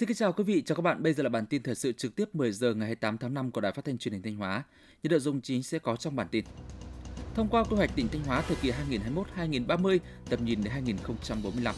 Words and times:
Xin 0.00 0.06
kính 0.06 0.16
chào 0.16 0.32
quý 0.32 0.44
vị, 0.44 0.62
chào 0.62 0.76
các 0.76 0.82
bạn. 0.82 1.02
Bây 1.02 1.12
giờ 1.12 1.22
là 1.22 1.28
bản 1.28 1.46
tin 1.46 1.62
thời 1.62 1.74
sự 1.74 1.92
trực 1.92 2.16
tiếp 2.16 2.34
10 2.34 2.52
giờ 2.52 2.74
ngày 2.74 2.86
28 2.86 3.18
tháng 3.18 3.34
5 3.34 3.50
của 3.50 3.60
Đài 3.60 3.72
Phát 3.72 3.84
thanh 3.84 3.98
Truyền 3.98 4.12
hình 4.12 4.22
Thanh 4.22 4.36
Hóa. 4.36 4.62
Những 5.02 5.10
nội 5.10 5.20
dung 5.20 5.40
chính 5.40 5.62
sẽ 5.62 5.78
có 5.78 5.96
trong 5.96 6.16
bản 6.16 6.26
tin. 6.30 6.44
Thông 7.34 7.48
qua 7.48 7.64
quy 7.64 7.76
hoạch 7.76 7.90
tỉnh 7.96 8.08
Thanh 8.08 8.24
Hóa 8.24 8.42
thời 8.42 8.56
kỳ 8.62 8.72
2021-2030, 9.36 9.98
tầm 10.30 10.44
nhìn 10.44 10.62
đến 10.62 10.72
2045. 10.72 11.74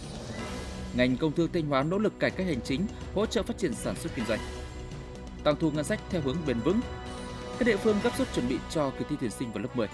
Ngành 0.96 1.16
công 1.16 1.32
thương 1.32 1.52
Thanh 1.52 1.66
Hóa 1.66 1.82
nỗ 1.82 1.98
lực 1.98 2.12
cải 2.19 2.30
cách 2.30 2.46
hành 2.46 2.61
chính, 2.64 2.87
hỗ 3.14 3.27
trợ 3.27 3.43
phát 3.43 3.59
triển 3.59 3.74
sản 3.74 3.96
xuất 3.96 4.12
kinh 4.16 4.27
doanh. 4.27 4.41
Tăng 5.45 5.57
thu 5.61 5.70
ngân 5.70 5.84
sách 5.84 6.00
theo 6.11 6.20
hướng 6.20 6.36
bền 6.46 6.59
vững. 6.59 6.80
Các 7.59 7.66
địa 7.66 7.77
phương 7.77 7.96
gấp 8.04 8.11
rút 8.18 8.29
chuẩn 8.34 8.48
bị 8.48 8.59
cho 8.70 8.92
kỳ 8.98 9.05
thi 9.09 9.16
tuyển 9.20 9.30
sinh 9.30 9.52
vào 9.52 9.62
lớp 9.62 9.77
10. 9.77 9.89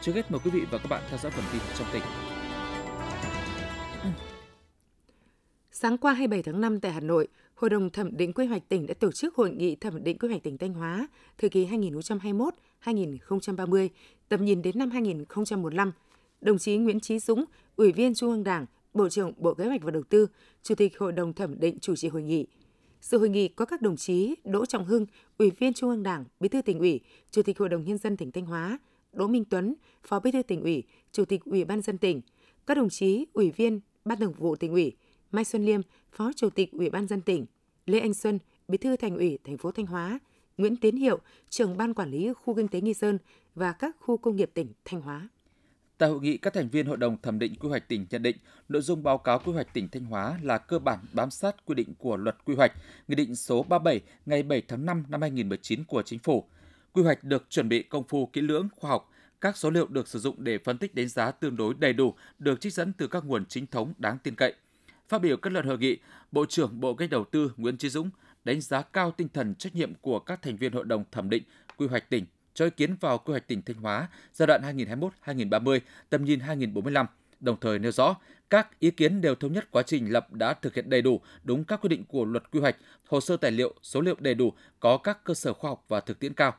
Trước 0.00 0.14
hết 0.14 0.30
mời 0.30 0.40
quý 0.44 0.50
vị 0.50 0.60
và 0.70 0.78
các 0.78 0.88
bạn 0.88 1.02
theo 1.08 1.18
dõi 1.18 1.32
phần 1.32 1.44
tin 1.52 1.62
trong 1.78 1.86
tỉnh. 1.92 2.02
Sáng 5.82 5.98
qua 5.98 6.12
27 6.12 6.42
tháng 6.42 6.60
5 6.60 6.80
tại 6.80 6.92
Hà 6.92 7.00
Nội, 7.00 7.28
Hội 7.54 7.70
đồng 7.70 7.90
thẩm 7.90 8.16
định 8.16 8.32
quy 8.32 8.46
hoạch 8.46 8.68
tỉnh 8.68 8.86
đã 8.86 8.94
tổ 8.94 9.12
chức 9.12 9.34
hội 9.34 9.50
nghị 9.50 9.76
thẩm 9.76 10.04
định 10.04 10.18
quy 10.18 10.28
hoạch 10.28 10.42
tỉnh 10.42 10.58
Thanh 10.58 10.74
Hóa 10.74 11.08
thời 11.38 11.50
kỳ 11.50 11.66
2021-2030, 11.66 13.88
tầm 14.28 14.44
nhìn 14.44 14.62
đến 14.62 14.78
năm 14.78 14.90
2015. 14.90 15.92
Đồng 16.40 16.58
chí 16.58 16.76
Nguyễn 16.76 17.00
Chí 17.00 17.18
Dũng, 17.18 17.44
Ủy 17.76 17.92
viên 17.92 18.14
Trung 18.14 18.30
ương 18.30 18.44
Đảng, 18.44 18.66
Bộ 18.94 19.08
trưởng 19.08 19.32
Bộ 19.36 19.54
Kế 19.54 19.66
hoạch 19.66 19.82
và 19.82 19.90
Đầu 19.90 20.02
tư, 20.02 20.26
Chủ 20.62 20.74
tịch 20.74 20.98
Hội 20.98 21.12
đồng 21.12 21.32
thẩm 21.32 21.60
định 21.60 21.78
chủ 21.80 21.96
trì 21.96 22.08
hội 22.08 22.22
nghị. 22.22 22.46
Sự 23.00 23.18
hội 23.18 23.28
nghị 23.28 23.48
có 23.48 23.64
các 23.64 23.82
đồng 23.82 23.96
chí 23.96 24.34
Đỗ 24.44 24.66
Trọng 24.66 24.84
Hưng, 24.84 25.06
Ủy 25.38 25.50
viên 25.50 25.72
Trung 25.72 25.90
ương 25.90 26.02
Đảng, 26.02 26.24
Bí 26.40 26.48
thư 26.48 26.62
tỉnh 26.62 26.78
ủy, 26.78 27.00
Chủ 27.30 27.42
tịch 27.42 27.58
Hội 27.58 27.68
đồng 27.68 27.84
nhân 27.84 27.98
dân 27.98 28.16
tỉnh 28.16 28.32
Thanh 28.32 28.46
Hóa, 28.46 28.78
Đỗ 29.12 29.26
Minh 29.26 29.44
Tuấn, 29.44 29.74
Phó 30.02 30.20
Bí 30.20 30.32
thư 30.32 30.42
tỉnh 30.42 30.62
ủy, 30.62 30.82
Chủ 31.12 31.24
tịch 31.24 31.44
Ủy 31.44 31.64
ban 31.64 31.82
dân 31.82 31.98
tỉnh, 31.98 32.20
các 32.66 32.76
đồng 32.76 32.88
chí 32.88 33.26
Ủy 33.32 33.50
viên 33.50 33.80
Ban 34.04 34.18
Thường 34.18 34.34
vụ 34.38 34.56
tỉnh 34.56 34.72
ủy, 34.72 34.96
Mai 35.32 35.44
Xuân 35.44 35.64
Liêm, 35.64 35.80
Phó 36.12 36.32
Chủ 36.36 36.50
tịch 36.50 36.72
Ủy 36.72 36.90
ban 36.90 37.06
dân 37.06 37.20
tỉnh, 37.20 37.46
Lê 37.86 38.00
Anh 38.00 38.14
Xuân, 38.14 38.38
Bí 38.68 38.78
thư 38.78 38.96
Thành 38.96 39.16
ủy 39.16 39.38
thành 39.44 39.58
phố 39.58 39.70
Thanh 39.72 39.86
Hóa, 39.86 40.18
Nguyễn 40.58 40.76
Tiến 40.76 40.96
Hiệu, 40.96 41.18
trưởng 41.50 41.76
ban 41.76 41.94
quản 41.94 42.10
lý 42.10 42.32
khu 42.32 42.54
kinh 42.54 42.68
tế 42.68 42.80
Nghi 42.80 42.94
Sơn 42.94 43.18
và 43.54 43.72
các 43.72 43.96
khu 44.00 44.16
công 44.16 44.36
nghiệp 44.36 44.50
tỉnh 44.54 44.72
Thanh 44.84 45.00
Hóa. 45.00 45.28
Tại 45.98 46.08
hội 46.10 46.20
nghị, 46.20 46.36
các 46.36 46.54
thành 46.54 46.68
viên 46.68 46.86
Hội 46.86 46.96
đồng 46.96 47.16
thẩm 47.22 47.38
định 47.38 47.54
quy 47.60 47.68
hoạch 47.68 47.88
tỉnh 47.88 48.06
nhận 48.10 48.22
định 48.22 48.36
nội 48.68 48.82
dung 48.82 49.02
báo 49.02 49.18
cáo 49.18 49.38
quy 49.38 49.52
hoạch 49.52 49.74
tỉnh 49.74 49.88
Thanh 49.88 50.04
Hóa 50.04 50.38
là 50.42 50.58
cơ 50.58 50.78
bản 50.78 50.98
bám 51.12 51.30
sát 51.30 51.66
quy 51.66 51.74
định 51.74 51.94
của 51.98 52.16
luật 52.16 52.44
quy 52.44 52.54
hoạch, 52.54 52.72
Nghị 53.08 53.14
định 53.14 53.36
số 53.36 53.62
37 53.62 54.00
ngày 54.26 54.42
7 54.42 54.62
tháng 54.68 54.86
5 54.86 55.04
năm 55.08 55.20
2019 55.20 55.84
của 55.84 56.02
Chính 56.02 56.18
phủ. 56.18 56.44
Quy 56.92 57.02
hoạch 57.02 57.24
được 57.24 57.46
chuẩn 57.50 57.68
bị 57.68 57.82
công 57.82 58.04
phu 58.04 58.26
kỹ 58.26 58.40
lưỡng, 58.40 58.68
khoa 58.76 58.90
học, 58.90 59.10
các 59.40 59.56
số 59.56 59.70
liệu 59.70 59.86
được 59.86 60.08
sử 60.08 60.18
dụng 60.18 60.44
để 60.44 60.58
phân 60.58 60.78
tích 60.78 60.94
đánh 60.94 61.08
giá 61.08 61.30
tương 61.30 61.56
đối 61.56 61.74
đầy 61.74 61.92
đủ, 61.92 62.14
được 62.38 62.60
trích 62.60 62.74
dẫn 62.74 62.92
từ 62.92 63.06
các 63.06 63.24
nguồn 63.24 63.46
chính 63.46 63.66
thống 63.66 63.92
đáng 63.98 64.18
tin 64.22 64.34
cậy. 64.34 64.54
Phát 65.12 65.18
biểu 65.18 65.36
kết 65.36 65.52
luận 65.52 65.66
hội 65.66 65.78
nghị, 65.78 65.98
Bộ 66.32 66.46
trưởng 66.46 66.80
Bộ 66.80 66.94
Cách 66.94 67.10
Đầu 67.10 67.24
tư 67.24 67.52
Nguyễn 67.56 67.76
Chí 67.76 67.88
Dũng 67.88 68.10
đánh 68.44 68.60
giá 68.60 68.82
cao 68.82 69.10
tinh 69.10 69.28
thần 69.34 69.54
trách 69.54 69.74
nhiệm 69.74 69.94
của 69.94 70.18
các 70.18 70.42
thành 70.42 70.56
viên 70.56 70.72
hội 70.72 70.84
đồng 70.84 71.04
thẩm 71.12 71.30
định 71.30 71.42
quy 71.76 71.86
hoạch 71.86 72.10
tỉnh 72.10 72.26
cho 72.54 72.64
ý 72.64 72.70
kiến 72.70 72.96
vào 73.00 73.18
quy 73.18 73.30
hoạch 73.30 73.48
tỉnh 73.48 73.62
Thanh 73.62 73.76
Hóa 73.76 74.08
giai 74.32 74.46
đoạn 74.46 74.76
2021-2030, 75.24 75.80
tầm 76.10 76.24
nhìn 76.24 76.40
2045, 76.40 77.06
đồng 77.40 77.56
thời 77.60 77.78
nêu 77.78 77.92
rõ 77.92 78.16
các 78.50 78.80
ý 78.80 78.90
kiến 78.90 79.20
đều 79.20 79.34
thống 79.34 79.52
nhất 79.52 79.70
quá 79.70 79.82
trình 79.82 80.12
lập 80.12 80.32
đã 80.32 80.54
thực 80.54 80.74
hiện 80.74 80.90
đầy 80.90 81.02
đủ 81.02 81.20
đúng 81.44 81.64
các 81.64 81.80
quy 81.82 81.88
định 81.88 82.04
của 82.04 82.24
luật 82.24 82.50
quy 82.50 82.60
hoạch, 82.60 82.76
hồ 83.08 83.20
sơ 83.20 83.36
tài 83.36 83.50
liệu, 83.50 83.74
số 83.82 84.00
liệu 84.00 84.14
đầy 84.18 84.34
đủ, 84.34 84.52
có 84.80 84.98
các 84.98 85.24
cơ 85.24 85.34
sở 85.34 85.52
khoa 85.52 85.70
học 85.70 85.84
và 85.88 86.00
thực 86.00 86.18
tiễn 86.18 86.34
cao. 86.34 86.54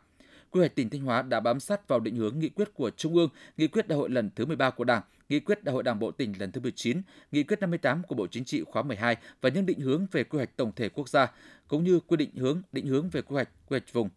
Quy 0.51 0.59
hoạch 0.59 0.75
tỉnh 0.75 0.89
Thanh 0.89 1.01
Hóa 1.01 1.21
đã 1.21 1.39
bám 1.39 1.59
sát 1.59 1.87
vào 1.87 1.99
định 1.99 2.15
hướng 2.15 2.39
nghị 2.39 2.49
quyết 2.49 2.73
của 2.73 2.89
Trung 2.89 3.15
ương, 3.15 3.29
nghị 3.57 3.67
quyết 3.67 3.87
đại 3.87 3.97
hội 3.97 4.09
lần 4.09 4.29
thứ 4.35 4.45
13 4.45 4.69
của 4.69 4.83
Đảng, 4.83 5.01
nghị 5.33 5.39
quyết 5.39 5.63
đại 5.63 5.73
hội 5.73 5.83
Đảng 5.83 5.99
bộ 5.99 6.11
tỉnh 6.11 6.33
lần 6.39 6.51
thứ 6.51 6.61
19, 6.61 7.01
nghị 7.31 7.43
quyết 7.43 7.59
58 7.59 8.03
của 8.03 8.15
Bộ 8.15 8.27
Chính 8.27 8.45
trị 8.45 8.63
khóa 8.63 8.83
12 8.83 9.17
và 9.41 9.49
những 9.49 9.65
định 9.65 9.79
hướng 9.79 10.05
về 10.11 10.23
quy 10.23 10.37
hoạch 10.37 10.57
tổng 10.57 10.71
thể 10.75 10.89
quốc 10.89 11.09
gia, 11.09 11.31
cũng 11.67 11.83
như 11.83 11.99
quy 11.99 12.17
định 12.17 12.35
hướng 12.35 12.61
định 12.71 12.85
hướng 12.85 13.09
về 13.09 13.21
quy 13.21 13.33
hoạch 13.33 13.49
quy 13.67 13.73
hoạch 13.79 13.93
vùng. 13.93 14.09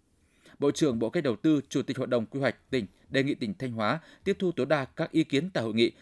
Bộ 0.59 0.71
trưởng 0.71 0.99
Bộ 0.99 1.11
Cách 1.11 1.25
Đầu 1.25 1.37
tư, 1.37 1.61
Chủ 1.69 1.83
tịch 1.83 1.99
Hội 1.99 2.07
đồng 2.07 2.27
Quy 2.27 2.41
hoạch 2.41 2.71
tỉnh 2.71 2.87
đề 3.09 3.23
nghị 3.23 3.35
tỉnh 3.35 3.55
Thanh 3.59 3.73
Hóa 3.73 4.01
tiếp 4.25 4.37
thu 4.39 4.53
tối 4.53 4.67
đa 4.67 4.85
các 4.85 5.11
ý 5.11 5.25
kiến 5.25 5.51
tại 5.51 5.65
hội 5.65 5.75
nghị, 5.75 5.93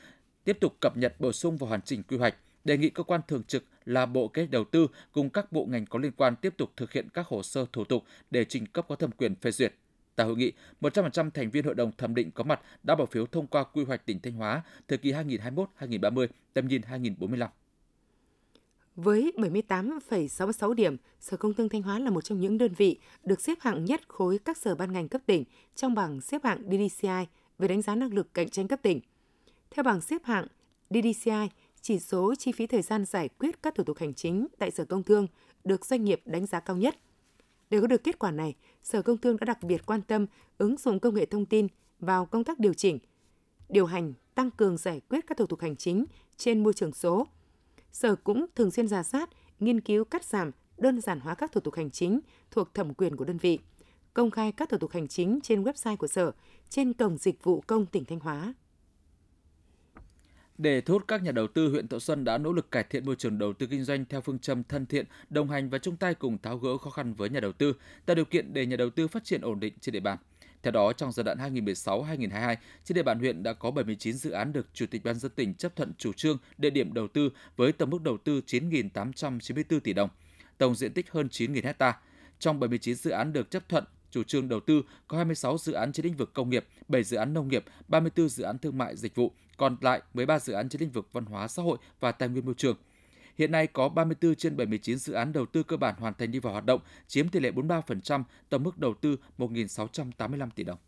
tiếp 0.44 0.58
tục 0.60 0.76
cập 0.80 0.96
nhật 0.96 1.14
bổ 1.18 1.32
sung 1.32 1.56
và 1.56 1.68
hoàn 1.68 1.82
chỉnh 1.82 2.02
quy 2.02 2.16
hoạch, 2.16 2.34
đề 2.64 2.78
nghị 2.78 2.90
cơ 2.90 3.02
quan 3.02 3.20
thường 3.28 3.44
trực 3.44 3.64
là 3.84 4.06
Bộ 4.06 4.28
Kế 4.28 4.46
Đầu 4.46 4.64
tư 4.64 4.86
cùng 5.12 5.30
các 5.30 5.52
bộ 5.52 5.66
ngành 5.66 5.86
có 5.86 5.98
liên 5.98 6.12
quan 6.16 6.36
tiếp 6.36 6.54
tục 6.56 6.70
thực 6.76 6.92
hiện 6.92 7.08
các 7.14 7.26
hồ 7.26 7.42
sơ 7.42 7.66
thủ 7.72 7.84
tục 7.84 8.04
để 8.30 8.44
trình 8.44 8.66
cấp 8.66 8.86
có 8.88 8.96
thẩm 8.96 9.10
quyền 9.10 9.34
phê 9.34 9.50
duyệt. 9.50 9.74
Tại 10.16 10.26
hội 10.26 10.36
nghị, 10.36 10.52
100% 10.80 11.30
thành 11.30 11.50
viên 11.50 11.64
hội 11.64 11.74
đồng 11.74 11.92
thẩm 11.92 12.14
định 12.14 12.30
có 12.30 12.44
mặt 12.44 12.60
đã 12.82 12.94
bỏ 12.94 13.06
phiếu 13.06 13.26
thông 13.26 13.46
qua 13.46 13.64
quy 13.64 13.84
hoạch 13.84 14.06
tỉnh 14.06 14.20
Thanh 14.20 14.32
Hóa 14.32 14.62
thời 14.88 14.98
kỳ 14.98 15.12
2021-2030, 15.12 16.26
tầm 16.54 16.68
nhìn 16.68 16.82
2045. 16.82 17.50
Với 18.96 19.32
78,66 19.36 20.72
điểm, 20.74 20.96
Sở 21.20 21.36
Công 21.36 21.54
Thương 21.54 21.68
Thanh 21.68 21.82
Hóa 21.82 21.98
là 21.98 22.10
một 22.10 22.20
trong 22.20 22.40
những 22.40 22.58
đơn 22.58 22.72
vị 22.76 22.98
được 23.24 23.40
xếp 23.40 23.58
hạng 23.60 23.84
nhất 23.84 24.00
khối 24.08 24.38
các 24.38 24.56
sở 24.56 24.74
ban 24.74 24.92
ngành 24.92 25.08
cấp 25.08 25.20
tỉnh 25.26 25.44
trong 25.74 25.94
bảng 25.94 26.20
xếp 26.20 26.44
hạng 26.44 26.62
DDCI 26.62 27.26
về 27.58 27.68
đánh 27.68 27.82
giá 27.82 27.94
năng 27.94 28.14
lực 28.14 28.34
cạnh 28.34 28.48
tranh 28.48 28.68
cấp 28.68 28.80
tỉnh. 28.82 29.00
Theo 29.70 29.82
bảng 29.82 30.00
xếp 30.00 30.24
hạng 30.24 30.46
DDCI, 30.90 31.48
chỉ 31.80 31.98
số 31.98 32.34
chi 32.34 32.52
phí 32.52 32.66
thời 32.66 32.82
gian 32.82 33.04
giải 33.04 33.28
quyết 33.28 33.62
các 33.62 33.74
thủ 33.74 33.84
tục 33.84 33.98
hành 33.98 34.14
chính 34.14 34.46
tại 34.58 34.70
Sở 34.70 34.84
Công 34.84 35.02
Thương 35.02 35.26
được 35.64 35.84
doanh 35.84 36.04
nghiệp 36.04 36.20
đánh 36.24 36.46
giá 36.46 36.60
cao 36.60 36.76
nhất. 36.76 36.96
Để 37.70 37.80
có 37.80 37.86
được 37.86 38.04
kết 38.04 38.18
quả 38.18 38.30
này, 38.30 38.54
Sở 38.82 39.02
Công 39.02 39.18
Thương 39.18 39.36
đã 39.36 39.44
đặc 39.44 39.62
biệt 39.62 39.86
quan 39.86 40.02
tâm 40.02 40.26
ứng 40.58 40.76
dụng 40.76 41.00
công 41.00 41.14
nghệ 41.14 41.26
thông 41.26 41.46
tin 41.46 41.66
vào 42.00 42.26
công 42.26 42.44
tác 42.44 42.58
điều 42.58 42.74
chỉnh, 42.74 42.98
điều 43.68 43.86
hành, 43.86 44.12
tăng 44.34 44.50
cường 44.50 44.76
giải 44.76 45.00
quyết 45.08 45.26
các 45.26 45.38
thủ 45.38 45.46
tục 45.46 45.60
hành 45.60 45.76
chính 45.76 46.04
trên 46.36 46.62
môi 46.62 46.72
trường 46.72 46.92
số. 46.92 47.26
Sở 47.92 48.16
cũng 48.16 48.46
thường 48.54 48.70
xuyên 48.70 48.88
giả 48.88 49.02
soát, 49.02 49.30
nghiên 49.60 49.80
cứu 49.80 50.04
cắt 50.04 50.24
giảm, 50.24 50.50
đơn 50.76 51.00
giản 51.00 51.20
hóa 51.20 51.34
các 51.34 51.52
thủ 51.52 51.60
tục 51.60 51.74
hành 51.74 51.90
chính 51.90 52.20
thuộc 52.50 52.74
thẩm 52.74 52.94
quyền 52.94 53.16
của 53.16 53.24
đơn 53.24 53.38
vị, 53.38 53.58
công 54.14 54.30
khai 54.30 54.52
các 54.52 54.68
thủ 54.68 54.78
tục 54.78 54.90
hành 54.90 55.08
chính 55.08 55.40
trên 55.42 55.62
website 55.62 55.96
của 55.96 56.06
Sở, 56.06 56.32
trên 56.68 56.92
cổng 56.92 57.18
dịch 57.18 57.44
vụ 57.44 57.60
công 57.66 57.86
tỉnh 57.86 58.04
Thanh 58.04 58.20
Hóa. 58.20 58.54
Để 60.58 60.80
thu 60.80 60.94
hút 60.94 61.04
các 61.08 61.22
nhà 61.22 61.32
đầu 61.32 61.46
tư, 61.46 61.68
huyện 61.68 61.88
Thọ 61.88 61.98
Xuân 61.98 62.24
đã 62.24 62.38
nỗ 62.38 62.52
lực 62.52 62.70
cải 62.70 62.82
thiện 62.82 63.06
môi 63.06 63.16
trường 63.16 63.38
đầu 63.38 63.52
tư 63.52 63.66
kinh 63.66 63.84
doanh 63.84 64.04
theo 64.04 64.20
phương 64.20 64.38
châm 64.38 64.62
thân 64.64 64.86
thiện, 64.86 65.06
đồng 65.30 65.50
hành 65.50 65.70
và 65.70 65.78
chung 65.78 65.96
tay 65.96 66.14
cùng 66.14 66.38
tháo 66.38 66.58
gỡ 66.58 66.78
khó 66.78 66.90
khăn 66.90 67.14
với 67.14 67.30
nhà 67.30 67.40
đầu 67.40 67.52
tư, 67.52 67.72
tạo 68.06 68.14
điều 68.14 68.24
kiện 68.24 68.54
để 68.54 68.66
nhà 68.66 68.76
đầu 68.76 68.90
tư 68.90 69.08
phát 69.08 69.24
triển 69.24 69.40
ổn 69.40 69.60
định 69.60 69.74
trên 69.80 69.92
địa 69.92 70.00
bàn. 70.00 70.18
Theo 70.62 70.70
đó, 70.70 70.92
trong 70.92 71.12
giai 71.12 71.24
đoạn 71.24 71.38
2016-2022, 71.38 72.56
trên 72.84 72.94
địa 72.94 73.02
bàn 73.02 73.18
huyện 73.18 73.42
đã 73.42 73.52
có 73.52 73.70
79 73.70 74.14
dự 74.14 74.30
án 74.30 74.52
được 74.52 74.66
Chủ 74.74 74.86
tịch 74.86 75.04
Ban 75.04 75.18
dân 75.18 75.32
tỉnh 75.34 75.54
chấp 75.54 75.76
thuận 75.76 75.92
chủ 75.98 76.12
trương 76.12 76.38
địa 76.58 76.70
điểm 76.70 76.94
đầu 76.94 77.08
tư 77.08 77.30
với 77.56 77.72
tổng 77.72 77.90
mức 77.90 78.02
đầu 78.02 78.18
tư 78.24 78.40
9.894 78.46 79.80
tỷ 79.80 79.92
đồng, 79.92 80.10
tổng 80.58 80.74
diện 80.74 80.92
tích 80.92 81.10
hơn 81.10 81.28
9.000 81.30 81.64
hecta. 81.64 81.98
Trong 82.38 82.60
79 82.60 82.94
dự 82.94 83.10
án 83.10 83.32
được 83.32 83.50
chấp 83.50 83.68
thuận 83.68 83.84
chủ 84.14 84.22
trương 84.22 84.48
đầu 84.48 84.60
tư 84.60 84.82
có 85.08 85.16
26 85.16 85.58
dự 85.58 85.72
án 85.72 85.92
trên 85.92 86.06
lĩnh 86.06 86.16
vực 86.16 86.34
công 86.34 86.50
nghiệp, 86.50 86.66
7 86.88 87.04
dự 87.04 87.16
án 87.16 87.34
nông 87.34 87.48
nghiệp, 87.48 87.64
34 87.88 88.28
dự 88.28 88.44
án 88.44 88.58
thương 88.58 88.78
mại 88.78 88.96
dịch 88.96 89.14
vụ, 89.14 89.32
còn 89.56 89.76
lại 89.80 90.02
13 90.14 90.38
dự 90.38 90.52
án 90.52 90.68
trên 90.68 90.80
lĩnh 90.80 90.90
vực 90.90 91.08
văn 91.12 91.24
hóa 91.24 91.48
xã 91.48 91.62
hội 91.62 91.78
và 92.00 92.12
tài 92.12 92.28
nguyên 92.28 92.44
môi 92.44 92.54
trường. 92.54 92.76
Hiện 93.38 93.52
nay 93.52 93.66
có 93.66 93.88
34 93.88 94.34
trên 94.34 94.56
79 94.56 94.98
dự 94.98 95.12
án 95.12 95.32
đầu 95.32 95.46
tư 95.46 95.62
cơ 95.62 95.76
bản 95.76 95.94
hoàn 95.98 96.14
thành 96.14 96.30
đi 96.30 96.38
vào 96.38 96.52
hoạt 96.52 96.66
động, 96.66 96.80
chiếm 97.06 97.28
tỷ 97.28 97.40
lệ 97.40 97.50
43%, 97.50 98.22
tổng 98.48 98.62
mức 98.62 98.78
đầu 98.78 98.94
tư 98.94 99.16
1.685 99.38 100.48
tỷ 100.54 100.64
đồng. 100.64 100.78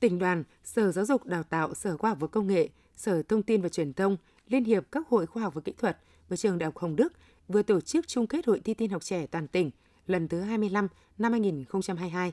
Tỉnh 0.00 0.18
đoàn, 0.18 0.44
Sở 0.64 0.92
Giáo 0.92 1.04
dục 1.04 1.26
Đào 1.26 1.42
tạo, 1.42 1.74
Sở 1.74 1.96
Khoa 1.96 2.10
học 2.10 2.18
và 2.20 2.26
Công 2.26 2.46
nghệ, 2.46 2.68
Sở 2.96 3.22
Thông 3.22 3.42
tin 3.42 3.62
và 3.62 3.68
Truyền 3.68 3.92
thông, 3.92 4.16
Liên 4.48 4.64
hiệp 4.64 4.84
các 4.92 5.08
hội 5.08 5.26
khoa 5.26 5.42
học 5.42 5.54
và 5.54 5.60
kỹ 5.60 5.72
thuật 5.78 5.98
và 6.28 6.36
trường 6.36 6.58
Đại 6.58 6.64
học 6.66 6.78
Hồng 6.78 6.96
Đức 6.96 7.12
vừa 7.48 7.62
tổ 7.62 7.80
chức 7.80 8.08
chung 8.08 8.26
kết 8.26 8.46
hội 8.46 8.60
thi 8.60 8.74
tin 8.74 8.90
học 8.90 9.02
trẻ 9.04 9.26
toàn 9.26 9.48
tỉnh 9.48 9.70
lần 10.10 10.28
thứ 10.28 10.40
25 10.40 10.88
năm 11.18 11.32
2022. 11.32 12.32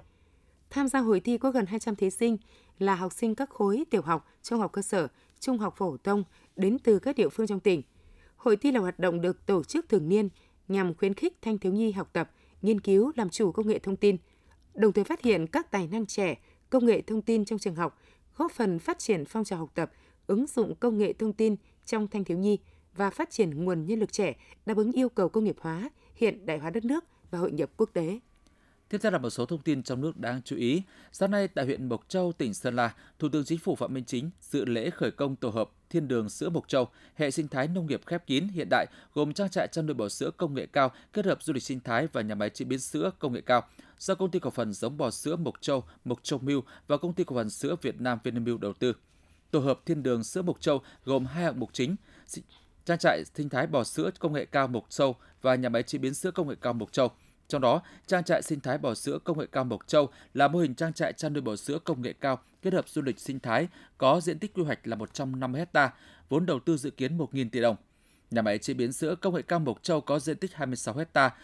Tham 0.69 0.87
gia 0.87 0.99
hội 0.99 1.19
thi 1.19 1.37
có 1.37 1.51
gần 1.51 1.65
200 1.65 1.95
thí 1.95 2.09
sinh 2.09 2.37
là 2.79 2.95
học 2.95 3.13
sinh 3.13 3.35
các 3.35 3.49
khối 3.49 3.83
tiểu 3.89 4.01
học, 4.01 4.27
trung 4.43 4.59
học 4.59 4.71
cơ 4.71 4.81
sở, 4.81 5.07
trung 5.39 5.57
học 5.57 5.73
phổ 5.77 5.97
thông 5.97 6.23
đến 6.55 6.79
từ 6.79 6.99
các 6.99 7.15
địa 7.15 7.29
phương 7.29 7.47
trong 7.47 7.59
tỉnh. 7.59 7.81
Hội 8.35 8.57
thi 8.57 8.71
là 8.71 8.79
hoạt 8.79 8.99
động 8.99 9.21
được 9.21 9.45
tổ 9.45 9.63
chức 9.63 9.89
thường 9.89 10.09
niên 10.09 10.29
nhằm 10.67 10.93
khuyến 10.93 11.13
khích 11.13 11.37
thanh 11.41 11.57
thiếu 11.57 11.73
nhi 11.73 11.91
học 11.91 12.09
tập, 12.13 12.31
nghiên 12.61 12.79
cứu 12.79 13.11
làm 13.15 13.29
chủ 13.29 13.51
công 13.51 13.67
nghệ 13.67 13.79
thông 13.79 13.95
tin, 13.95 14.17
đồng 14.73 14.93
thời 14.93 15.03
phát 15.03 15.21
hiện 15.21 15.47
các 15.47 15.71
tài 15.71 15.87
năng 15.87 16.05
trẻ, 16.05 16.37
công 16.69 16.85
nghệ 16.85 17.01
thông 17.01 17.21
tin 17.21 17.45
trong 17.45 17.59
trường 17.59 17.75
học, 17.75 18.01
góp 18.37 18.51
phần 18.51 18.79
phát 18.79 18.99
triển 18.99 19.25
phong 19.25 19.43
trào 19.43 19.59
học 19.59 19.69
tập, 19.75 19.91
ứng 20.27 20.45
dụng 20.47 20.75
công 20.75 20.97
nghệ 20.97 21.13
thông 21.13 21.33
tin 21.33 21.55
trong 21.85 22.07
thanh 22.07 22.23
thiếu 22.23 22.37
nhi 22.37 22.59
và 22.95 23.09
phát 23.09 23.29
triển 23.29 23.65
nguồn 23.65 23.85
nhân 23.85 23.99
lực 23.99 24.11
trẻ 24.11 24.35
đáp 24.65 24.77
ứng 24.77 24.91
yêu 24.91 25.09
cầu 25.09 25.29
công 25.29 25.43
nghiệp 25.43 25.55
hóa, 25.59 25.89
hiện 26.15 26.45
đại 26.45 26.57
hóa 26.57 26.69
đất 26.69 26.85
nước 26.85 27.03
và 27.31 27.39
hội 27.39 27.51
nhập 27.51 27.69
quốc 27.77 27.89
tế. 27.93 28.19
Tiếp 28.89 28.97
theo 29.01 29.11
là 29.11 29.17
một 29.17 29.29
số 29.29 29.45
thông 29.45 29.61
tin 29.61 29.83
trong 29.83 30.01
nước 30.01 30.17
đáng 30.17 30.41
chú 30.45 30.55
ý. 30.55 30.81
Sáng 31.11 31.31
nay 31.31 31.47
tại 31.47 31.65
huyện 31.65 31.89
Mộc 31.89 32.09
Châu, 32.09 32.31
tỉnh 32.31 32.53
Sơn 32.53 32.75
La, 32.75 32.93
Thủ 33.19 33.29
tướng 33.29 33.45
Chính 33.45 33.59
phủ 33.59 33.75
Phạm 33.75 33.93
Minh 33.93 34.03
Chính 34.05 34.29
dự 34.41 34.65
lễ 34.65 34.89
khởi 34.89 35.11
công 35.11 35.35
tổ 35.35 35.49
hợp 35.49 35.69
Thiên 35.89 36.07
đường 36.07 36.29
sữa 36.29 36.49
Mộc 36.49 36.67
Châu, 36.67 36.87
hệ 37.15 37.31
sinh 37.31 37.47
thái 37.47 37.67
nông 37.67 37.85
nghiệp 37.85 38.01
khép 38.05 38.27
kín 38.27 38.47
hiện 38.47 38.67
đại 38.69 38.85
gồm 39.13 39.33
trang 39.33 39.49
trại 39.49 39.67
chăn 39.67 39.85
nuôi 39.85 39.93
bò 39.93 40.09
sữa 40.09 40.31
công 40.37 40.53
nghệ 40.53 40.65
cao 40.65 40.91
kết 41.13 41.25
hợp 41.25 41.43
du 41.43 41.53
lịch 41.53 41.63
sinh 41.63 41.79
thái 41.79 42.07
và 42.13 42.21
nhà 42.21 42.35
máy 42.35 42.49
chế 42.49 42.65
biến 42.65 42.79
sữa 42.79 43.11
công 43.19 43.33
nghệ 43.33 43.41
cao 43.41 43.63
do 43.99 44.15
công 44.15 44.31
ty 44.31 44.39
cổ 44.39 44.49
phần 44.49 44.73
giống 44.73 44.97
bò 44.97 45.11
sữa 45.11 45.35
Mộc 45.35 45.61
Châu, 45.61 45.83
Mộc 46.05 46.23
Châu 46.23 46.39
Milk 46.39 46.65
và 46.87 46.97
công 46.97 47.13
ty 47.13 47.23
cổ 47.23 47.35
phần 47.35 47.49
sữa 47.49 47.75
Việt 47.81 48.01
Nam 48.01 48.19
Vinamilk 48.23 48.59
đầu 48.59 48.73
tư. 48.73 48.93
Tổ 49.51 49.59
hợp 49.59 49.79
Thiên 49.85 50.03
đường 50.03 50.23
sữa 50.23 50.41
Mộc 50.41 50.61
Châu 50.61 50.81
gồm 51.05 51.25
hai 51.25 51.43
hạng 51.43 51.59
mục 51.59 51.69
chính: 51.73 51.95
trang 52.87 52.97
trại 52.97 53.25
sinh 53.25 53.49
thái 53.49 53.67
bò 53.67 53.83
sữa 53.83 54.09
công 54.19 54.33
nghệ 54.33 54.45
cao 54.45 54.67
Mộc 54.67 54.89
Châu 54.89 55.15
và 55.41 55.55
nhà 55.55 55.69
máy 55.69 55.83
chế 55.83 55.97
biến 55.97 56.13
sữa 56.13 56.31
công 56.31 56.47
nghệ 56.47 56.55
cao 56.61 56.73
Mộc 56.73 56.91
Châu. 56.91 57.11
Trong 57.47 57.61
đó, 57.61 57.81
trang 58.05 58.23
trại 58.23 58.41
sinh 58.41 58.59
thái 58.59 58.77
bò 58.77 58.93
sữa 58.93 59.19
công 59.23 59.39
nghệ 59.39 59.45
cao 59.51 59.63
Mộc 59.63 59.87
Châu 59.87 60.09
là 60.33 60.47
mô 60.47 60.59
hình 60.59 60.75
trang 60.75 60.93
trại 60.93 61.13
chăn 61.13 61.33
nuôi 61.33 61.41
bò 61.41 61.55
sữa 61.55 61.79
công 61.79 62.01
nghệ 62.01 62.13
cao 62.13 62.39
kết 62.61 62.73
hợp 62.73 62.89
du 62.89 63.01
lịch 63.01 63.19
sinh 63.19 63.39
thái, 63.39 63.67
có 63.97 64.21
diện 64.21 64.39
tích 64.39 64.53
quy 64.53 64.63
hoạch 64.63 64.87
là 64.87 64.95
150 64.95 65.65
ha, 65.73 65.93
vốn 66.29 66.45
đầu 66.45 66.59
tư 66.59 66.77
dự 66.77 66.89
kiến 66.89 67.17
1.000 67.17 67.49
tỷ 67.49 67.61
đồng. 67.61 67.75
Nhà 68.31 68.41
máy 68.41 68.57
chế 68.57 68.73
biến 68.73 68.93
sữa 68.93 69.15
công 69.15 69.35
nghệ 69.35 69.41
cao 69.41 69.59
Mộc 69.59 69.83
Châu 69.83 70.01
có 70.01 70.19
diện 70.19 70.37
tích 70.37 70.53
26 70.53 70.95
ha, 71.13 71.35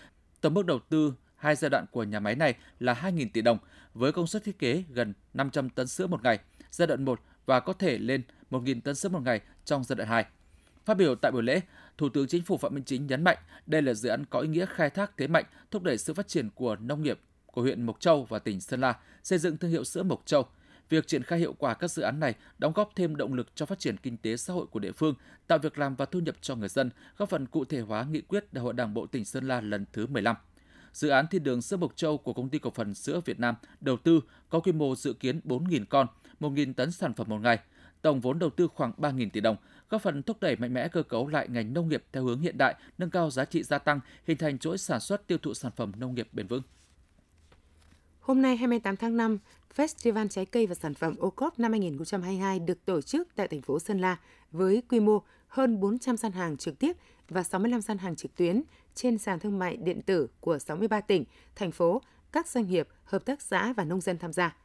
tổng 0.42 0.54
mức 0.54 0.66
đầu 0.66 0.80
tư 0.90 1.14
hai 1.36 1.56
giai 1.56 1.70
đoạn 1.70 1.86
của 1.92 2.04
nhà 2.04 2.20
máy 2.20 2.36
này 2.36 2.56
là 2.80 2.94
2.000 2.94 3.28
tỷ 3.34 3.42
đồng, 3.42 3.58
với 3.94 4.12
công 4.12 4.28
suất 4.28 4.44
thiết 4.44 4.60
kế 4.60 4.84
gần 4.90 5.14
500 5.34 5.70
tấn 5.70 5.88
sữa 5.88 6.08
một 6.08 6.24
ngày, 6.24 6.40
giai 6.72 6.88
đoạn 6.88 7.06
1 7.06 7.20
và 7.46 7.60
có 7.60 7.74
thể 7.74 7.98
lên 7.98 8.22
1.000 8.52 8.82
tấn 8.82 8.96
sữa 8.96 9.10
một 9.10 9.22
ngày 9.24 9.42
trong 9.66 9.84
giai 9.84 9.96
đoạn 9.96 10.10
2. 10.10 10.26
Phát 10.86 10.98
biểu 10.98 11.16
tại 11.16 11.32
buổi 11.32 11.44
lễ, 11.44 11.62
Thủ 11.98 12.10
tướng 12.10 12.28
Chính 12.28 12.44
phủ 12.44 12.58
Phạm 12.58 12.76
Minh 12.76 12.84
Chính 12.84 13.08
nhấn 13.08 13.24
mạnh 13.24 13.38
đây 13.66 13.82
là 13.82 13.94
dự 13.94 14.10
án 14.10 14.26
có 14.26 14.40
ý 14.40 14.48
nghĩa 14.48 14.66
khai 14.66 14.90
thác 14.90 15.18
thế 15.18 15.28
mạnh, 15.28 15.46
thúc 15.72 15.84
đẩy 15.84 15.98
sự 15.98 16.14
phát 16.14 16.28
triển 16.28 16.50
của 16.50 16.76
nông 16.76 17.04
nghiệp 17.04 17.20
của 17.46 17.62
huyện 17.62 17.86
Mộc 17.86 18.00
Châu 18.00 18.24
và 18.24 18.40
tỉnh 18.40 18.62
Sơn 18.62 18.82
La, 18.82 19.00
xây 19.24 19.40
dựng 19.40 19.58
thương 19.58 19.72
hiệu 19.72 19.84
sữa 19.84 20.04
Mộc 20.04 20.22
Châu. 20.26 20.46
Việc 20.90 21.08
triển 21.08 21.24
khai 21.24 21.40
hiệu 21.40 21.54
quả 21.54 21.74
các 21.74 21.92
dự 21.92 22.02
án 22.02 22.20
này 22.20 22.36
đóng 22.58 22.74
góp 22.74 22.92
thêm 22.96 23.16
động 23.16 23.34
lực 23.34 23.56
cho 23.56 23.66
phát 23.66 23.80
triển 23.80 23.98
kinh 23.98 24.18
tế 24.18 24.38
xã 24.38 24.54
hội 24.54 24.66
của 24.66 24.80
địa 24.80 24.92
phương, 24.92 25.16
tạo 25.48 25.58
việc 25.58 25.78
làm 25.78 25.96
và 25.96 26.06
thu 26.06 26.20
nhập 26.20 26.36
cho 26.42 26.56
người 26.56 26.70
dân, 26.70 26.90
góp 27.18 27.30
phần 27.30 27.46
cụ 27.46 27.66
thể 27.66 27.80
hóa 27.80 28.04
nghị 28.04 28.22
quyết 28.22 28.54
Đại 28.54 28.64
hội 28.64 28.74
Đảng 28.74 28.94
bộ 28.94 29.06
tỉnh 29.06 29.26
Sơn 29.26 29.48
La 29.48 29.62
lần 29.62 29.86
thứ 29.94 30.08
15. 30.08 30.36
Dự 30.94 31.10
án 31.10 31.28
thiên 31.28 31.44
đường 31.44 31.62
sữa 31.62 31.78
Mộc 31.78 31.96
Châu 31.96 32.18
của 32.18 32.34
công 32.34 32.50
ty 32.50 32.60
cổ 32.60 32.70
phần 32.70 32.94
sữa 32.94 33.22
Việt 33.26 33.40
Nam 33.40 33.56
đầu 33.82 33.98
tư 33.98 34.22
có 34.50 34.60
quy 34.60 34.72
mô 34.72 34.96
dự 34.96 35.14
kiến 35.14 35.40
4.000 35.44 35.86
con, 35.90 36.08
1.000 36.40 36.74
tấn 36.74 36.92
sản 36.92 37.14
phẩm 37.14 37.28
một 37.30 37.40
ngày. 37.40 37.60
Tổng 38.04 38.20
vốn 38.20 38.40
đầu 38.40 38.50
tư 38.50 38.68
khoảng 38.68 38.92
3.000 38.98 39.30
tỷ 39.30 39.42
đồng, 39.42 39.56
góp 39.90 40.02
phần 40.02 40.24
thúc 40.24 40.38
đẩy 40.42 40.56
mạnh 40.56 40.74
mẽ 40.74 40.88
cơ 40.88 41.04
cấu 41.04 41.28
lại 41.28 41.48
ngành 41.50 41.74
nông 41.74 41.90
nghiệp 41.90 42.04
theo 42.12 42.24
hướng 42.24 42.42
hiện 42.42 42.58
đại, 42.58 42.76
nâng 42.98 43.10
cao 43.10 43.30
giá 43.30 43.46
trị 43.46 43.64
gia 43.64 43.78
tăng, 43.78 44.00
hình 44.28 44.38
thành 44.38 44.58
chuỗi 44.58 44.78
sản 44.78 45.00
xuất 45.00 45.28
tiêu 45.28 45.38
thụ 45.38 45.54
sản 45.54 45.72
phẩm 45.76 45.92
nông 45.98 46.16
nghiệp 46.16 46.28
bền 46.32 46.48
vững. 46.48 46.62
Hôm 48.20 48.42
nay 48.42 48.58
28 48.58 48.98
tháng 48.98 49.18
5, 49.18 49.38
Festival 49.76 50.28
Trái 50.28 50.46
cây 50.46 50.68
và 50.68 50.76
Sản 50.76 50.94
phẩm 50.94 51.16
ô 51.20 51.30
cốp 51.30 51.60
năm 51.60 51.72
2022 51.72 52.60
được 52.60 52.86
tổ 52.86 53.02
chức 53.02 53.28
tại 53.36 53.48
thành 53.48 53.62
phố 53.62 53.80
Sơn 53.80 54.00
La 54.00 54.18
với 54.52 54.84
quy 54.90 55.00
mô 55.00 55.22
hơn 55.48 55.80
400 55.80 56.18
gian 56.18 56.32
hàng 56.32 56.58
trực 56.58 56.80
tiếp 56.80 56.98
và 57.30 57.44
65 57.44 57.82
gian 57.82 57.98
hàng 57.98 58.16
trực 58.16 58.36
tuyến 58.36 58.64
trên 58.96 59.18
sàn 59.18 59.40
thương 59.40 59.60
mại 59.60 59.78
điện 59.78 60.02
tử 60.02 60.28
của 60.40 60.60
63 60.60 61.02
tỉnh, 61.02 61.26
thành 61.56 61.72
phố, 61.72 62.02
các 62.32 62.48
doanh 62.48 62.68
nghiệp, 62.68 62.88
hợp 63.04 63.26
tác 63.26 63.42
xã 63.42 63.74
và 63.74 63.84
nông 63.84 64.02
dân 64.02 64.18
tham 64.18 64.34
gia. 64.34 64.56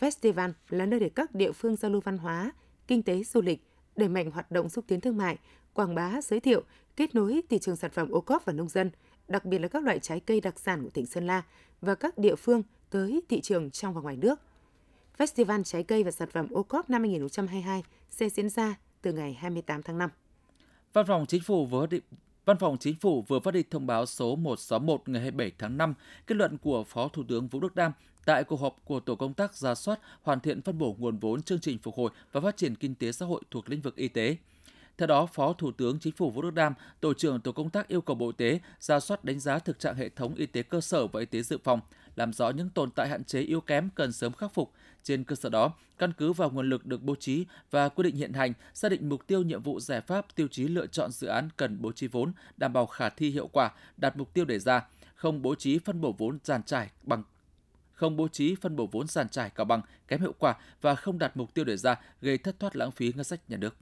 Festival 0.00 0.52
là 0.68 0.86
nơi 0.86 1.00
để 1.00 1.08
các 1.08 1.34
địa 1.34 1.52
phương 1.52 1.76
giao 1.76 1.90
lưu 1.90 2.00
văn 2.00 2.18
hóa, 2.18 2.52
kinh 2.86 3.02
tế 3.02 3.22
du 3.24 3.40
lịch, 3.40 3.64
đẩy 3.96 4.08
mạnh 4.08 4.30
hoạt 4.30 4.50
động 4.50 4.68
xúc 4.68 4.84
tiến 4.88 5.00
thương 5.00 5.16
mại, 5.16 5.38
quảng 5.72 5.94
bá, 5.94 6.20
giới 6.22 6.40
thiệu, 6.40 6.62
kết 6.96 7.14
nối 7.14 7.40
thị 7.48 7.58
trường 7.58 7.76
sản 7.76 7.90
phẩm 7.90 8.10
ô 8.10 8.20
cốp 8.20 8.44
và 8.44 8.52
nông 8.52 8.68
dân, 8.68 8.90
đặc 9.28 9.44
biệt 9.44 9.58
là 9.58 9.68
các 9.68 9.84
loại 9.84 9.98
trái 9.98 10.20
cây 10.20 10.40
đặc 10.40 10.60
sản 10.60 10.82
của 10.82 10.90
tỉnh 10.90 11.06
Sơn 11.06 11.26
La 11.26 11.42
và 11.80 11.94
các 11.94 12.18
địa 12.18 12.34
phương 12.34 12.62
tới 12.90 13.22
thị 13.28 13.40
trường 13.40 13.70
trong 13.70 13.94
và 13.94 14.00
ngoài 14.00 14.16
nước. 14.16 14.40
Festival 15.18 15.62
Trái 15.62 15.82
cây 15.82 16.04
và 16.04 16.10
sản 16.10 16.28
phẩm 16.30 16.46
ô 16.50 16.62
cốp 16.62 16.90
năm 16.90 17.02
2022 17.02 17.82
sẽ 18.10 18.28
diễn 18.28 18.48
ra 18.48 18.74
từ 19.02 19.12
ngày 19.12 19.34
28 19.34 19.82
tháng 19.82 19.98
5. 19.98 20.10
Văn 20.92 21.06
phòng 21.08 21.26
Chính 21.26 21.42
phủ 21.42 21.66
vừa 21.66 21.86
Văn 22.44 22.58
phòng 22.58 22.76
Chính 22.78 22.96
phủ 22.96 23.22
vừa 23.22 23.40
phát 23.40 23.54
đi 23.54 23.62
thông 23.70 23.86
báo 23.86 24.06
số 24.06 24.36
161 24.36 25.02
ngày 25.06 25.22
27 25.22 25.52
tháng 25.58 25.76
5, 25.76 25.94
kết 26.26 26.34
luận 26.36 26.58
của 26.58 26.84
Phó 26.84 27.08
Thủ 27.08 27.22
tướng 27.28 27.48
Vũ 27.48 27.60
Đức 27.60 27.74
Đam 27.74 27.92
tại 28.24 28.44
cuộc 28.44 28.60
họp 28.60 28.76
của 28.84 29.00
Tổ 29.00 29.14
công 29.14 29.34
tác 29.34 29.54
ra 29.54 29.74
soát 29.74 30.00
hoàn 30.22 30.40
thiện 30.40 30.62
phân 30.62 30.78
bổ 30.78 30.96
nguồn 30.98 31.18
vốn 31.18 31.42
chương 31.42 31.60
trình 31.60 31.78
phục 31.78 31.94
hồi 31.96 32.10
và 32.32 32.40
phát 32.40 32.56
triển 32.56 32.74
kinh 32.74 32.94
tế 32.94 33.12
xã 33.12 33.26
hội 33.26 33.42
thuộc 33.50 33.68
lĩnh 33.68 33.80
vực 33.80 33.96
y 33.96 34.08
tế. 34.08 34.36
Theo 34.98 35.06
đó, 35.06 35.26
Phó 35.26 35.52
Thủ 35.52 35.72
tướng 35.72 35.98
Chính 35.98 36.12
phủ 36.12 36.30
Vũ 36.30 36.42
Đức 36.42 36.54
Đam, 36.54 36.74
Tổ 37.00 37.14
trưởng 37.14 37.40
Tổ 37.40 37.52
công 37.52 37.70
tác 37.70 37.88
yêu 37.88 38.00
cầu 38.00 38.16
Bộ 38.16 38.26
Y 38.26 38.32
tế 38.36 38.60
ra 38.80 39.00
soát 39.00 39.24
đánh 39.24 39.40
giá 39.40 39.58
thực 39.58 39.78
trạng 39.78 39.96
hệ 39.96 40.08
thống 40.08 40.34
y 40.34 40.46
tế 40.46 40.62
cơ 40.62 40.80
sở 40.80 41.06
và 41.06 41.20
y 41.20 41.26
tế 41.26 41.42
dự 41.42 41.58
phòng, 41.64 41.80
làm 42.20 42.32
rõ 42.32 42.50
những 42.50 42.70
tồn 42.70 42.90
tại 42.90 43.08
hạn 43.08 43.24
chế 43.24 43.40
yếu 43.40 43.60
kém 43.60 43.88
cần 43.94 44.12
sớm 44.12 44.32
khắc 44.32 44.54
phục. 44.54 44.72
Trên 45.02 45.24
cơ 45.24 45.36
sở 45.36 45.48
đó, 45.48 45.72
căn 45.98 46.12
cứ 46.18 46.32
vào 46.32 46.50
nguồn 46.50 46.68
lực 46.68 46.86
được 46.86 47.02
bố 47.02 47.14
trí 47.14 47.44
và 47.70 47.88
quy 47.88 48.02
định 48.02 48.16
hiện 48.16 48.32
hành, 48.32 48.52
xác 48.74 48.88
định 48.88 49.08
mục 49.08 49.26
tiêu 49.26 49.42
nhiệm 49.42 49.62
vụ 49.62 49.80
giải 49.80 50.00
pháp 50.00 50.26
tiêu 50.34 50.48
chí 50.50 50.68
lựa 50.68 50.86
chọn 50.86 51.10
dự 51.10 51.26
án 51.26 51.48
cần 51.56 51.82
bố 51.82 51.92
trí 51.92 52.06
vốn, 52.06 52.32
đảm 52.56 52.72
bảo 52.72 52.86
khả 52.86 53.08
thi 53.08 53.30
hiệu 53.30 53.46
quả, 53.46 53.70
đạt 53.96 54.16
mục 54.16 54.34
tiêu 54.34 54.44
đề 54.44 54.58
ra, 54.58 54.86
không 55.14 55.42
bố 55.42 55.54
trí 55.54 55.78
phân 55.78 56.00
bổ 56.00 56.14
vốn 56.18 56.38
giàn 56.44 56.62
trải 56.62 56.90
bằng 57.02 57.22
không 58.00 58.16
bố 58.16 58.28
trí 58.28 58.54
phân 58.54 58.76
bổ 58.76 58.88
vốn 58.92 59.08
giàn 59.08 59.28
trải 59.28 59.50
cao 59.50 59.64
bằng, 59.64 59.80
kém 60.08 60.20
hiệu 60.20 60.34
quả 60.38 60.56
và 60.80 60.94
không 60.94 61.18
đạt 61.18 61.36
mục 61.36 61.54
tiêu 61.54 61.64
đề 61.64 61.76
ra 61.76 62.00
gây 62.20 62.38
thất 62.38 62.58
thoát 62.58 62.76
lãng 62.76 62.90
phí 62.90 63.12
ngân 63.12 63.24
sách 63.24 63.40
nhà 63.48 63.56
nước. 63.56 63.76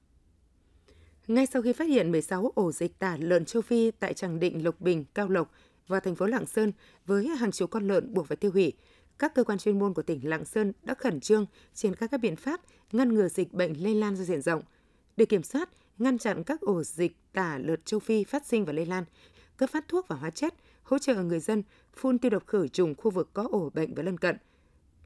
Ngay 1.28 1.46
sau 1.46 1.62
khi 1.62 1.72
phát 1.72 1.88
hiện 1.88 2.12
16 2.12 2.52
ổ 2.54 2.72
dịch 2.72 2.98
tả 2.98 3.16
lợn 3.20 3.44
châu 3.44 3.62
Phi 3.62 3.90
tại 3.90 4.14
Tràng 4.14 4.40
Định, 4.40 4.64
Lộc 4.64 4.80
Bình, 4.80 5.04
Cao 5.14 5.28
Lộc 5.28 5.50
và 5.88 6.00
thành 6.00 6.14
phố 6.14 6.26
Lạng 6.26 6.46
Sơn 6.46 6.72
với 7.06 7.28
hàng 7.28 7.52
chục 7.52 7.70
con 7.70 7.88
lợn 7.88 8.14
buộc 8.14 8.26
phải 8.26 8.36
tiêu 8.36 8.50
hủy, 8.50 8.72
các 9.18 9.34
cơ 9.34 9.44
quan 9.44 9.58
chuyên 9.58 9.78
môn 9.78 9.94
của 9.94 10.02
tỉnh 10.02 10.28
Lạng 10.28 10.44
Sơn 10.44 10.72
đã 10.82 10.94
khẩn 10.94 11.20
trương 11.20 11.46
triển 11.74 11.94
khai 11.94 12.08
các 12.08 12.20
biện 12.20 12.36
pháp 12.36 12.60
ngăn 12.92 13.14
ngừa 13.14 13.28
dịch 13.28 13.52
bệnh 13.52 13.82
lây 13.84 13.94
lan 13.94 14.16
ra 14.16 14.24
diện 14.24 14.42
rộng. 14.42 14.62
Để 15.16 15.24
kiểm 15.24 15.42
soát, 15.42 15.68
ngăn 15.98 16.18
chặn 16.18 16.44
các 16.44 16.60
ổ 16.60 16.82
dịch 16.82 17.16
tả 17.32 17.58
lợn 17.58 17.82
châu 17.84 18.00
Phi 18.00 18.24
phát 18.24 18.46
sinh 18.46 18.64
và 18.64 18.72
lây 18.72 18.86
lan, 18.86 19.04
cấp 19.56 19.70
phát 19.70 19.88
thuốc 19.88 20.08
và 20.08 20.16
hóa 20.16 20.30
chất, 20.30 20.54
hỗ 20.82 20.98
trợ 20.98 21.14
người 21.14 21.40
dân 21.40 21.62
phun 21.96 22.18
tiêu 22.18 22.30
độc 22.30 22.46
khử 22.46 22.68
trùng 22.68 22.94
khu 22.94 23.10
vực 23.10 23.30
có 23.32 23.48
ổ 23.50 23.70
bệnh 23.74 23.94
và 23.94 24.02
lân 24.02 24.18
cận, 24.18 24.36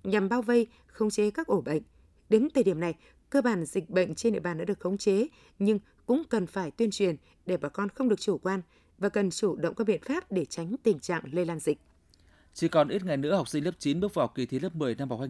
nhằm 0.05 0.29
bao 0.29 0.43
vây, 0.43 0.67
khống 0.87 1.11
chế 1.11 1.31
các 1.31 1.47
ổ 1.47 1.61
bệnh. 1.61 1.83
Đến 2.29 2.49
thời 2.55 2.65
điểm 2.65 2.81
này, 2.81 2.95
cơ 3.31 3.43
bản 3.43 3.65
dịch 3.65 3.91
bệnh 3.91 4.15
trên 4.15 4.33
địa 4.33 4.41
bàn 4.41 4.59
đã 4.59 4.65
được 4.65 4.81
khống 4.81 4.99
chế, 4.99 5.27
nhưng 5.59 5.79
cũng 6.07 6.23
cần 6.31 6.47
phải 6.47 6.71
tuyên 6.71 6.91
truyền 6.91 7.17
để 7.47 7.57
bà 7.57 7.69
con 7.69 7.89
không 7.89 8.09
được 8.09 8.21
chủ 8.21 8.39
quan 8.39 8.63
và 9.03 9.09
cần 9.09 9.31
chủ 9.31 9.57
động 9.57 9.75
các 9.75 9.87
biện 9.87 10.01
pháp 10.05 10.33
để 10.33 10.45
tránh 10.45 10.77
tình 10.83 10.99
trạng 10.99 11.23
lây 11.33 11.47
lan 11.47 11.59
dịch. 11.59 11.79
Chỉ 12.55 12.69
còn 12.69 12.89
ít 12.89 13.05
ngày 13.05 13.17
nữa 13.17 13.37
học 13.37 13.49
sinh 13.49 13.65
lớp 13.65 13.71
9 13.79 14.01
bước 14.01 14.15
vào 14.15 14.29
kỳ 14.29 14.47
thi 14.47 14.59
lớp 14.59 14.75
10 14.75 14.95
năm 14.95 15.11
học 15.11 15.21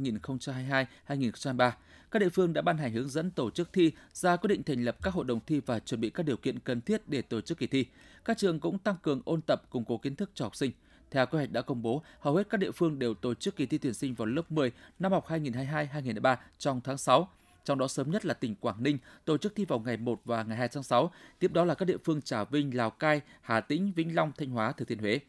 2022-2023. 1.08 1.70
Các 2.10 2.18
địa 2.18 2.28
phương 2.28 2.52
đã 2.52 2.62
ban 2.62 2.78
hành 2.78 2.92
hướng 2.92 3.08
dẫn 3.08 3.30
tổ 3.30 3.50
chức 3.50 3.72
thi, 3.72 3.92
ra 4.12 4.36
quyết 4.36 4.48
định 4.48 4.62
thành 4.62 4.84
lập 4.84 4.96
các 5.02 5.14
hội 5.14 5.24
đồng 5.24 5.40
thi 5.46 5.60
và 5.66 5.78
chuẩn 5.78 6.00
bị 6.00 6.10
các 6.10 6.22
điều 6.22 6.36
kiện 6.36 6.58
cần 6.58 6.80
thiết 6.80 7.08
để 7.08 7.22
tổ 7.22 7.40
chức 7.40 7.58
kỳ 7.58 7.66
thi. 7.66 7.86
Các 8.24 8.38
trường 8.38 8.60
cũng 8.60 8.78
tăng 8.78 8.96
cường 9.02 9.22
ôn 9.24 9.40
tập, 9.40 9.62
củng 9.70 9.84
cố 9.84 9.98
kiến 9.98 10.16
thức 10.16 10.30
cho 10.34 10.44
học 10.44 10.56
sinh. 10.56 10.72
Theo 11.10 11.26
kế 11.26 11.38
hoạch 11.38 11.52
đã 11.52 11.62
công 11.62 11.82
bố, 11.82 12.02
hầu 12.20 12.36
hết 12.36 12.50
các 12.50 12.58
địa 12.58 12.70
phương 12.70 12.98
đều 12.98 13.14
tổ 13.14 13.34
chức 13.34 13.56
kỳ 13.56 13.66
thi 13.66 13.78
tuyển 13.78 13.94
sinh 13.94 14.14
vào 14.14 14.26
lớp 14.26 14.52
10 14.52 14.72
năm 14.98 15.12
học 15.12 15.26
2022-2023 15.28 16.36
trong 16.58 16.80
tháng 16.84 16.98
6 16.98 17.28
trong 17.64 17.78
đó 17.78 17.88
sớm 17.88 18.10
nhất 18.10 18.26
là 18.26 18.34
tỉnh 18.34 18.54
Quảng 18.54 18.82
Ninh 18.82 18.98
tổ 19.24 19.38
chức 19.38 19.54
thi 19.56 19.64
vào 19.64 19.78
ngày 19.78 19.96
1 19.96 20.20
và 20.24 20.42
ngày 20.42 20.56
2 20.56 20.68
tháng 20.68 20.82
6, 20.82 21.12
tiếp 21.38 21.52
đó 21.52 21.64
là 21.64 21.74
các 21.74 21.84
địa 21.84 21.98
phương 22.04 22.22
Trà 22.22 22.44
Vinh, 22.44 22.76
Lào 22.76 22.90
Cai, 22.90 23.20
Hà 23.40 23.60
Tĩnh, 23.60 23.92
Vĩnh 23.96 24.14
Long, 24.14 24.32
Thanh 24.38 24.50
Hóa, 24.50 24.72
Thừa 24.72 24.84
Thiên 24.84 24.98
Huế. 24.98 25.20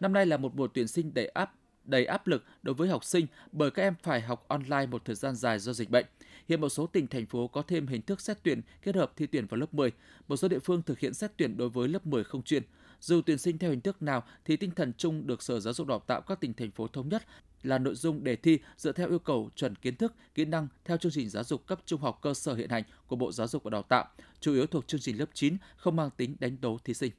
Năm 0.00 0.12
nay 0.12 0.26
là 0.26 0.36
một 0.36 0.54
mùa 0.54 0.68
tuyển 0.74 0.88
sinh 0.88 1.14
đầy 1.14 1.26
áp 1.26 1.52
đầy 1.88 2.04
áp 2.04 2.26
lực 2.26 2.44
đối 2.62 2.74
với 2.74 2.88
học 2.88 3.04
sinh 3.04 3.26
bởi 3.52 3.70
các 3.70 3.82
em 3.82 3.94
phải 4.02 4.20
học 4.20 4.44
online 4.48 4.86
một 4.86 5.04
thời 5.04 5.14
gian 5.14 5.34
dài 5.34 5.58
do 5.58 5.72
dịch 5.72 5.90
bệnh. 5.90 6.06
Hiện 6.48 6.60
một 6.60 6.68
số 6.68 6.86
tỉnh 6.86 7.06
thành 7.06 7.26
phố 7.26 7.48
có 7.48 7.62
thêm 7.62 7.86
hình 7.86 8.02
thức 8.02 8.20
xét 8.20 8.38
tuyển 8.42 8.60
kết 8.82 8.94
hợp 8.94 9.12
thi 9.16 9.26
tuyển 9.26 9.46
vào 9.46 9.58
lớp 9.60 9.74
10. 9.74 9.92
Một 10.28 10.36
số 10.36 10.48
địa 10.48 10.58
phương 10.58 10.82
thực 10.82 10.98
hiện 10.98 11.14
xét 11.14 11.32
tuyển 11.36 11.56
đối 11.56 11.68
với 11.68 11.88
lớp 11.88 12.06
10 12.06 12.24
không 12.24 12.42
chuyên. 12.42 12.62
Dù 13.00 13.20
tuyển 13.26 13.38
sinh 13.38 13.58
theo 13.58 13.70
hình 13.70 13.80
thức 13.80 14.02
nào 14.02 14.24
thì 14.44 14.56
tinh 14.56 14.70
thần 14.70 14.92
chung 14.98 15.26
được 15.26 15.42
Sở 15.42 15.60
Giáo 15.60 15.74
dục 15.74 15.86
Đào 15.86 15.98
tạo 16.06 16.20
các 16.20 16.40
tỉnh 16.40 16.54
thành 16.54 16.70
phố 16.70 16.88
thống 16.88 17.08
nhất 17.08 17.22
là 17.62 17.78
nội 17.78 17.94
dung 17.94 18.24
đề 18.24 18.36
thi 18.36 18.58
dựa 18.76 18.92
theo 18.92 19.08
yêu 19.08 19.18
cầu 19.18 19.50
chuẩn 19.56 19.74
kiến 19.74 19.96
thức, 19.96 20.14
kỹ 20.34 20.44
năng 20.44 20.68
theo 20.84 20.96
chương 20.96 21.12
trình 21.12 21.28
giáo 21.28 21.44
dục 21.44 21.66
cấp 21.66 21.80
trung 21.86 22.00
học 22.00 22.18
cơ 22.22 22.34
sở 22.34 22.54
hiện 22.54 22.70
hành 22.70 22.82
của 23.06 23.16
Bộ 23.16 23.32
Giáo 23.32 23.48
dục 23.48 23.62
và 23.62 23.70
Đào 23.70 23.82
tạo, 23.82 24.04
chủ 24.40 24.54
yếu 24.54 24.66
thuộc 24.66 24.88
chương 24.88 25.00
trình 25.00 25.18
lớp 25.18 25.26
9, 25.34 25.56
không 25.76 25.96
mang 25.96 26.10
tính 26.16 26.36
đánh 26.40 26.56
dấu 26.62 26.78
thí 26.84 26.94
sinh. 26.94 27.12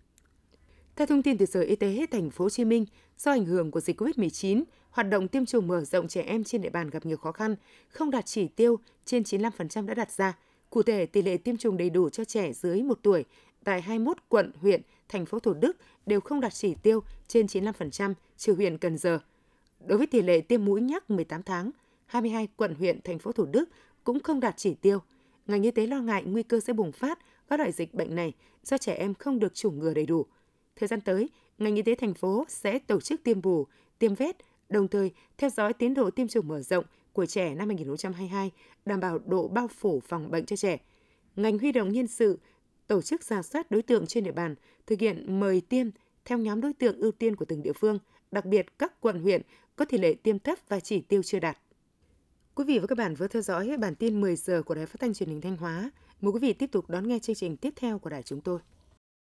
Theo 0.95 1.07
thông 1.07 1.23
tin 1.23 1.37
từ 1.37 1.45
Sở 1.45 1.61
Y 1.61 1.75
tế 1.75 2.05
thành 2.11 2.29
phố 2.29 2.45
Hồ 2.45 2.49
Chí 2.49 2.65
Minh, 2.65 2.85
do 3.17 3.31
ảnh 3.31 3.45
hưởng 3.45 3.71
của 3.71 3.79
dịch 3.79 4.01
COVID-19, 4.01 4.63
hoạt 4.91 5.09
động 5.09 5.27
tiêm 5.27 5.45
chủng 5.45 5.67
mở 5.67 5.83
rộng 5.83 6.07
trẻ 6.07 6.21
em 6.21 6.43
trên 6.43 6.61
địa 6.61 6.69
bàn 6.69 6.89
gặp 6.89 7.05
nhiều 7.05 7.17
khó 7.17 7.31
khăn, 7.31 7.55
không 7.89 8.11
đạt 8.11 8.25
chỉ 8.25 8.47
tiêu 8.47 8.79
trên 9.05 9.23
95% 9.23 9.85
đã 9.85 9.93
đặt 9.93 10.11
ra. 10.11 10.37
Cụ 10.69 10.83
thể, 10.83 11.05
tỷ 11.05 11.21
lệ 11.21 11.37
tiêm 11.37 11.57
chủng 11.57 11.77
đầy 11.77 11.89
đủ 11.89 12.09
cho 12.09 12.25
trẻ 12.25 12.53
dưới 12.53 12.81
1 12.81 12.99
tuổi 13.03 13.25
tại 13.63 13.81
21 13.81 14.17
quận, 14.27 14.51
huyện, 14.61 14.81
thành 15.09 15.25
phố 15.25 15.39
Thủ 15.39 15.53
Đức 15.53 15.77
đều 16.05 16.21
không 16.21 16.39
đạt 16.39 16.53
chỉ 16.53 16.75
tiêu 16.75 17.03
trên 17.27 17.45
95%, 17.45 18.13
trừ 18.37 18.53
huyện 18.53 18.77
Cần 18.77 18.97
Giờ. 18.97 19.19
Đối 19.85 19.97
với 19.97 20.07
tỷ 20.07 20.21
lệ 20.21 20.41
tiêm 20.41 20.65
mũi 20.65 20.81
nhắc 20.81 21.09
18 21.09 21.43
tháng, 21.43 21.71
22 22.05 22.47
quận, 22.55 22.75
huyện, 22.75 23.01
thành 23.01 23.19
phố 23.19 23.31
Thủ 23.31 23.45
Đức 23.45 23.69
cũng 24.03 24.19
không 24.19 24.39
đạt 24.39 24.57
chỉ 24.57 24.73
tiêu. 24.73 24.99
Ngành 25.47 25.63
y 25.63 25.71
tế 25.71 25.87
lo 25.87 26.01
ngại 26.01 26.23
nguy 26.25 26.43
cơ 26.43 26.59
sẽ 26.59 26.73
bùng 26.73 26.91
phát 26.91 27.19
các 27.47 27.59
loại 27.59 27.71
dịch 27.71 27.93
bệnh 27.93 28.15
này 28.15 28.33
do 28.63 28.77
trẻ 28.77 28.93
em 28.93 29.13
không 29.13 29.39
được 29.39 29.55
chủng 29.55 29.79
ngừa 29.79 29.93
đầy 29.93 30.05
đủ. 30.05 30.25
Thời 30.75 30.87
gian 30.87 31.01
tới, 31.01 31.29
ngành 31.57 31.75
y 31.75 31.81
tế 31.81 31.95
thành 31.95 32.13
phố 32.13 32.45
sẽ 32.47 32.79
tổ 32.79 33.01
chức 33.01 33.23
tiêm 33.23 33.41
bù, 33.41 33.67
tiêm 33.99 34.15
vét, 34.15 34.35
đồng 34.69 34.87
thời 34.87 35.11
theo 35.37 35.49
dõi 35.49 35.73
tiến 35.73 35.93
độ 35.93 36.09
tiêm 36.11 36.27
chủng 36.27 36.47
mở 36.47 36.61
rộng 36.61 36.85
của 37.13 37.25
trẻ 37.25 37.55
năm 37.55 37.67
2022, 37.67 38.51
đảm 38.85 38.99
bảo 38.99 39.19
độ 39.25 39.47
bao 39.47 39.67
phủ 39.67 40.01
phòng 40.07 40.31
bệnh 40.31 40.45
cho 40.45 40.55
trẻ. 40.55 40.77
Ngành 41.35 41.59
huy 41.59 41.71
động 41.71 41.91
nhân 41.91 42.07
sự, 42.07 42.39
tổ 42.87 43.01
chức 43.01 43.23
giả 43.23 43.41
soát 43.41 43.71
đối 43.71 43.81
tượng 43.81 44.07
trên 44.07 44.23
địa 44.23 44.31
bàn, 44.31 44.55
thực 44.87 44.99
hiện 44.99 45.39
mời 45.39 45.61
tiêm 45.61 45.89
theo 46.25 46.37
nhóm 46.37 46.61
đối 46.61 46.73
tượng 46.73 46.97
ưu 46.97 47.11
tiên 47.11 47.35
của 47.35 47.45
từng 47.45 47.63
địa 47.63 47.73
phương, 47.73 47.99
đặc 48.31 48.45
biệt 48.45 48.79
các 48.79 49.01
quận 49.01 49.21
huyện 49.21 49.41
có 49.75 49.85
tỷ 49.85 49.97
lệ 49.97 50.15
tiêm 50.23 50.39
thấp 50.39 50.59
và 50.67 50.79
chỉ 50.79 51.01
tiêu 51.01 51.23
chưa 51.23 51.39
đạt. 51.39 51.57
Quý 52.55 52.65
vị 52.65 52.79
và 52.79 52.87
các 52.87 52.97
bạn 52.97 53.15
vừa 53.15 53.27
theo 53.27 53.41
dõi 53.41 53.77
bản 53.79 53.95
tin 53.95 54.21
10 54.21 54.35
giờ 54.35 54.63
của 54.63 54.75
Đài 54.75 54.85
Phát 54.85 54.99
thanh 54.99 55.13
Truyền 55.13 55.29
hình 55.29 55.41
Thanh 55.41 55.57
Hóa. 55.57 55.91
Mời 56.21 56.31
quý 56.31 56.39
vị 56.39 56.53
tiếp 56.53 56.71
tục 56.71 56.89
đón 56.89 57.07
nghe 57.07 57.19
chương 57.19 57.35
trình 57.35 57.57
tiếp 57.57 57.73
theo 57.75 57.99
của 57.99 58.09
đài 58.09 58.23
chúng 58.23 58.41
tôi. 58.41 58.59